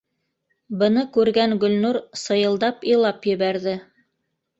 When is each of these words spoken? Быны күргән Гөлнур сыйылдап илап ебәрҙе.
Быны 0.77 1.01
күргән 1.17 1.53
Гөлнур 1.63 1.99
сыйылдап 2.21 2.89
илап 2.95 3.29
ебәрҙе. 3.33 3.75